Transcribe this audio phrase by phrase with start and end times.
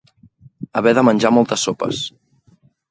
[0.79, 2.05] Haver de menjar moltes sopes.